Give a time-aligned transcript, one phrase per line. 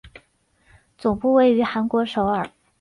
[0.97, 2.49] 总部位于韩国首尔。